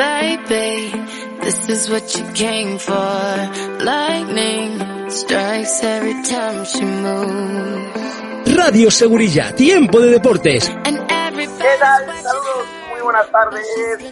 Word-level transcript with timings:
Baby, 0.00 0.96
this 1.42 1.68
is 1.68 1.90
what 1.90 2.16
you 2.16 2.24
came 2.32 2.78
for. 2.78 3.84
Lightning 3.84 4.80
strikes 5.10 5.84
every 5.84 6.14
time 6.22 6.64
she 6.64 6.84
moves. 6.86 8.56
Radio 8.56 8.90
Segurilla, 8.90 9.54
tiempo 9.54 10.00
de 10.00 10.12
deportes. 10.12 10.70
¿Qué 10.70 11.76
tal? 11.78 12.22
Saludos, 12.22 12.66
muy 12.88 13.00
buenas 13.02 13.30
tardes. 13.30 13.66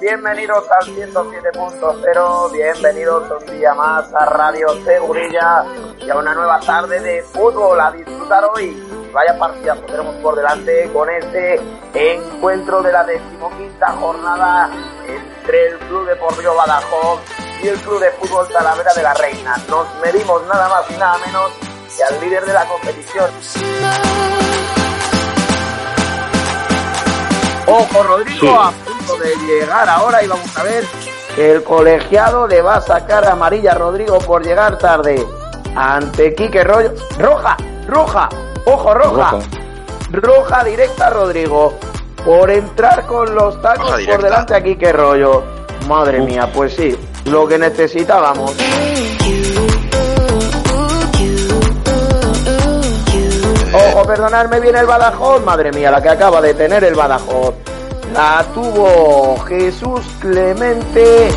Bienvenidos 0.00 0.64
al 0.70 0.86
107.0. 0.86 2.52
Bienvenidos 2.52 3.42
un 3.42 3.58
día 3.58 3.74
más 3.74 4.10
a 4.14 4.24
Radio 4.24 4.68
Segurilla 4.86 5.66
y 6.00 6.08
a 6.08 6.16
una 6.16 6.32
nueva 6.32 6.60
tarde 6.60 6.98
de 6.98 7.22
fútbol 7.24 7.78
a 7.78 7.92
disfrutar 7.92 8.42
hoy. 8.54 8.93
Vaya 9.14 9.38
partidas 9.38 9.78
que 9.78 9.92
tenemos 9.92 10.16
por 10.16 10.34
delante 10.34 10.90
con 10.92 11.08
este 11.08 11.60
encuentro 11.94 12.82
de 12.82 12.90
la 12.90 13.04
decimoquinta 13.04 13.92
jornada 13.92 14.68
entre 15.06 15.68
el 15.68 15.78
Club 15.78 16.04
Deportivo 16.08 16.56
Badajoz 16.56 17.20
y 17.62 17.68
el 17.68 17.78
Club 17.78 18.00
de 18.00 18.10
Fútbol 18.10 18.48
Talavera 18.48 18.92
de 18.92 19.02
la 19.04 19.14
Reina. 19.14 19.56
Nos 19.68 19.86
medimos 20.02 20.44
nada 20.48 20.68
más 20.68 20.90
y 20.90 20.94
nada 20.94 21.16
menos 21.24 21.52
que 21.96 22.02
al 22.02 22.20
líder 22.20 22.44
de 22.44 22.52
la 22.54 22.64
competición. 22.64 23.30
Ojo 27.68 28.02
Rodrigo, 28.02 28.60
a 28.60 28.72
punto 28.72 29.16
de 29.18 29.36
llegar 29.46 29.88
ahora 29.90 30.24
y 30.24 30.26
vamos 30.26 30.58
a 30.58 30.62
ver 30.64 30.84
que 31.36 31.52
el 31.52 31.62
colegiado 31.62 32.48
le 32.48 32.62
va 32.62 32.78
a 32.78 32.80
sacar 32.80 33.24
amarilla 33.28 33.70
a 33.70 33.74
Rodrigo 33.76 34.18
por 34.18 34.44
llegar 34.44 34.76
tarde. 34.78 35.24
Ante 35.76 36.34
Quique 36.34 36.64
Rollo. 36.64 36.94
Roja, 37.16 37.56
roja, 37.86 38.28
ojo 38.66 38.94
roja. 38.94 39.30
Roja. 39.30 39.38
Roja 40.10 40.64
directa 40.64 41.10
Rodrigo. 41.10 41.74
Por 42.24 42.50
entrar 42.50 43.06
con 43.06 43.34
los 43.34 43.60
tacos 43.60 44.00
por 44.06 44.22
delante 44.22 44.54
a 44.54 44.62
Quique 44.62 44.92
Rollo. 44.92 45.42
Madre 45.88 46.20
mía, 46.20 46.50
pues 46.52 46.74
sí, 46.74 46.96
lo 47.26 47.46
que 47.46 47.58
necesitábamos. 47.58 48.54
Ojo, 53.74 54.04
perdonadme 54.06 54.60
bien 54.60 54.76
el 54.76 54.86
Badajoz, 54.86 55.44
madre 55.44 55.72
mía, 55.72 55.90
la 55.90 56.00
que 56.00 56.08
acaba 56.08 56.40
de 56.40 56.54
tener 56.54 56.84
el 56.84 56.94
Badajoz. 56.94 57.54
La 58.12 58.44
tuvo 58.54 59.36
Jesús 59.40 60.02
Clemente. 60.20 61.28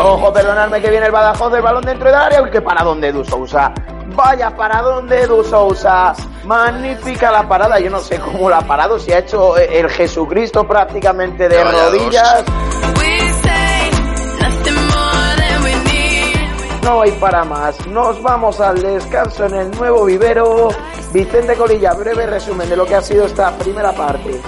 Ojo, 0.00 0.32
perdonadme 0.32 0.80
que 0.80 0.90
viene 0.90 1.06
el 1.06 1.12
Badajoz 1.12 1.52
del 1.52 1.62
balón 1.62 1.82
dentro 1.82 2.06
del 2.06 2.14
área. 2.14 2.42
Uy, 2.42 2.50
qué 2.50 2.60
paradón 2.60 3.00
de 3.00 3.08
Edu 3.08 3.24
Sousa. 3.24 3.72
Vaya 4.14 4.54
paradón 4.54 5.08
de 5.08 5.22
Edu 5.22 5.42
Sousa. 5.42 6.14
Magnífica 6.44 7.32
la 7.32 7.48
parada. 7.48 7.80
Yo 7.80 7.90
no 7.90 7.98
sé 7.98 8.18
cómo 8.20 8.48
la 8.48 8.58
ha 8.58 8.66
parado. 8.66 8.98
Se 8.98 9.14
ha 9.14 9.18
hecho 9.18 9.58
eh, 9.58 9.80
el 9.80 9.90
Jesucristo 9.90 10.66
prácticamente 10.66 11.48
de 11.48 11.64
rodillas. 11.64 12.44
No 16.84 17.02
hay 17.02 17.10
para 17.12 17.44
más. 17.44 17.86
Nos 17.88 18.22
vamos 18.22 18.60
al 18.60 18.80
descanso 18.80 19.46
en 19.46 19.54
el 19.54 19.70
nuevo 19.72 20.04
vivero. 20.04 20.68
Vicente 21.12 21.54
Colilla, 21.54 21.92
breve 21.94 22.26
resumen 22.26 22.68
de 22.68 22.76
lo 22.76 22.86
que 22.86 22.94
ha 22.94 23.02
sido 23.02 23.26
esta 23.26 23.50
primera 23.58 23.92
parte. 23.92 24.40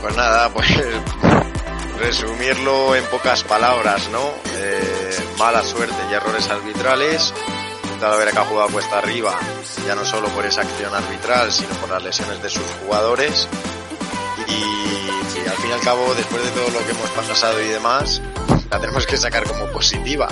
Pues 0.00 0.16
nada, 0.16 0.48
pues 0.50 0.66
resumirlo 2.04 2.94
en 2.94 3.04
pocas 3.06 3.42
palabras, 3.44 4.10
¿no? 4.10 4.20
Eh, 4.56 5.16
mala 5.38 5.62
suerte 5.62 5.94
y 6.10 6.12
errores 6.12 6.48
arbitrales. 6.50 7.32
Talavera 7.98 8.30
que 8.30 8.38
ha 8.38 8.44
jugado 8.44 8.68
cuesta 8.68 8.98
arriba, 8.98 9.38
ya 9.86 9.94
no 9.94 10.04
solo 10.04 10.28
por 10.28 10.44
esa 10.44 10.60
acción 10.60 10.94
arbitral, 10.94 11.50
sino 11.50 11.70
por 11.76 11.88
las 11.88 12.02
lesiones 12.02 12.42
de 12.42 12.50
sus 12.50 12.62
jugadores. 12.82 13.48
Y, 14.46 14.52
y 14.52 15.48
al 15.48 15.56
fin 15.56 15.70
y 15.70 15.72
al 15.72 15.80
cabo, 15.80 16.14
después 16.14 16.44
de 16.44 16.50
todo 16.50 16.68
lo 16.78 16.84
que 16.84 16.90
hemos 16.90 17.08
pasado 17.10 17.62
y 17.62 17.68
demás, 17.68 18.20
la 18.70 18.78
tenemos 18.78 19.06
que 19.06 19.16
sacar 19.16 19.44
como 19.44 19.66
positiva. 19.68 20.28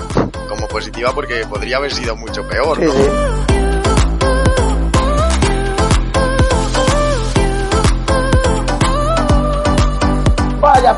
Como 0.51 0.69
positiva 0.69 1.15
porque 1.15 1.47
podría 1.47 1.79
haber 1.79 1.95
sido 1.95 2.17
mucho 2.17 2.47
peor, 2.47 2.81
¿no? 2.81 3.52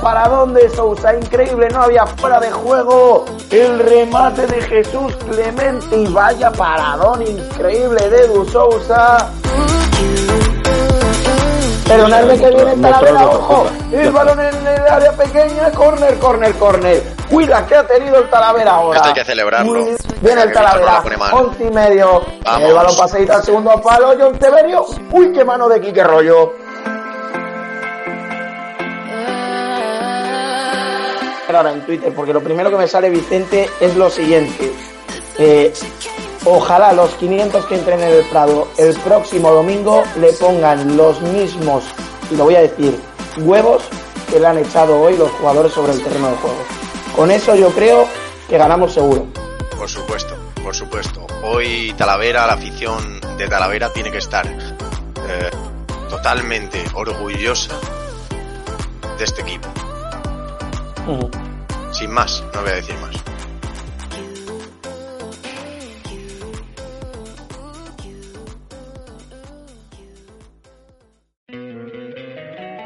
Para 0.04 0.28
dónde 0.28 0.68
Sousa, 0.68 1.16
increíble, 1.16 1.66
no 1.70 1.84
había 1.84 2.06
fuera 2.06 2.38
de 2.38 2.50
juego. 2.50 3.24
El 3.50 3.78
remate 3.78 4.46
de 4.46 4.60
Jesús 4.60 5.16
Clemente 5.30 5.96
y 5.96 6.06
vaya 6.12 6.52
paradón 6.52 7.22
increíble 7.22 8.10
de 8.10 8.24
Edu 8.26 8.44
Sousa. 8.44 9.30
Pero 11.88 12.08
nadie 12.08 12.38
que 12.38 12.50
viene 12.50 12.72
en 12.72 12.82
Talavera, 12.82 13.26
ojo, 13.26 13.66
el 13.92 14.10
balón 14.10 14.40
en 14.40 14.66
el 14.66 14.86
área 14.86 15.12
pequeña, 15.12 15.70
corner, 15.70 16.18
corner, 16.18 16.54
corner. 16.56 17.02
Cuida 17.30 17.66
que 17.66 17.74
ha 17.74 17.86
tenido 17.86 18.18
el 18.18 18.28
Talavera 18.28 18.72
ahora. 18.72 18.96
Esto 18.96 19.08
hay 19.08 19.14
que 19.14 19.24
celebrarlo. 19.24 19.72
Viene 20.20 20.42
el 20.42 20.52
Talavera, 20.52 21.02
once 21.32 21.64
y 21.64 21.70
medio. 21.70 22.22
Vamos. 22.44 22.68
El 22.68 22.74
balón 22.74 22.96
pasadita 22.96 23.36
al 23.36 23.42
segundo 23.42 23.80
palo, 23.80 24.14
John 24.18 24.38
Severio. 24.38 24.84
Uy, 25.12 25.32
qué 25.32 25.44
mano 25.44 25.66
de 25.66 25.80
Quique 25.80 26.04
Rollo. 26.04 26.63
Ahora 31.54 31.72
en 31.72 31.86
Twitter, 31.86 32.12
porque 32.14 32.32
lo 32.32 32.40
primero 32.40 32.70
que 32.70 32.76
me 32.76 32.88
sale 32.88 33.10
Vicente 33.10 33.68
es 33.80 33.94
lo 33.96 34.10
siguiente. 34.10 34.72
Eh, 35.38 35.72
ojalá 36.44 36.92
los 36.92 37.14
500 37.14 37.64
que 37.66 37.76
entren 37.76 38.00
en 38.00 38.08
el 38.08 38.24
Prado 38.24 38.68
el 38.76 38.94
próximo 39.00 39.52
domingo 39.52 40.02
le 40.20 40.32
pongan 40.32 40.96
los 40.96 41.20
mismos, 41.20 41.84
y 42.30 42.36
lo 42.36 42.44
voy 42.44 42.56
a 42.56 42.60
decir, 42.62 42.98
huevos 43.38 43.84
que 44.30 44.40
le 44.40 44.46
han 44.46 44.58
echado 44.58 45.00
hoy 45.00 45.16
los 45.16 45.30
jugadores 45.32 45.72
sobre 45.72 45.92
el 45.92 46.02
terreno 46.02 46.30
de 46.30 46.36
juego. 46.36 46.58
Con 47.14 47.30
eso 47.30 47.54
yo 47.54 47.70
creo 47.70 48.08
que 48.48 48.58
ganamos 48.58 48.92
seguro. 48.92 49.26
Por 49.76 49.88
supuesto, 49.88 50.34
por 50.62 50.74
supuesto. 50.74 51.26
Hoy 51.44 51.94
Talavera, 51.96 52.46
la 52.46 52.54
afición 52.54 53.20
de 53.36 53.46
Talavera 53.46 53.92
tiene 53.92 54.10
que 54.10 54.18
estar 54.18 54.46
eh, 54.46 55.50
totalmente 56.08 56.84
orgullosa 56.94 57.78
de 59.18 59.24
este 59.24 59.42
equipo. 59.42 59.68
Sin 61.92 62.10
más, 62.10 62.42
no 62.54 62.62
voy 62.62 62.70
a 62.70 62.74
decir 62.74 62.94
más. 62.96 63.14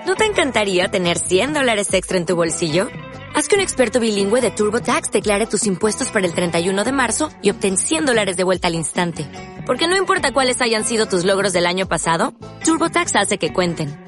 ¿No 0.07 0.15
te 0.17 0.25
encantaría 0.25 0.89
tener 0.89 1.19
100 1.19 1.55
dólares 1.55 1.95
extra 1.95 2.17
en 2.17 2.27
tu 2.27 2.35
bolsillo? 2.35 2.89
Haz 3.37 3.47
que 3.47 3.55
un 3.55 3.61
experto 3.61 4.01
bilingüe 4.01 4.41
de 4.41 4.51
TurboTax 4.51 5.13
declare 5.13 5.47
tus 5.47 5.67
impuestos 5.67 6.11
para 6.11 6.27
el 6.27 6.35
31 6.35 6.83
de 6.83 6.93
marzo 6.93 7.29
y 7.41 7.51
obtén 7.51 7.77
100 7.77 8.07
dólares 8.07 8.37
de 8.37 8.43
vuelta 8.43 8.67
al 8.67 8.75
instante. 8.75 9.31
Porque 9.65 9.87
no 9.87 9.97
importa 9.97 10.33
cuáles 10.33 10.61
hayan 10.61 10.85
sido 10.85 11.07
tus 11.07 11.25
logros 11.25 11.53
del 11.53 11.67
año 11.67 11.87
pasado, 11.87 12.35
TurboTax 12.65 13.15
hace 13.15 13.39
que 13.39 13.53
cuenten. 13.53 14.08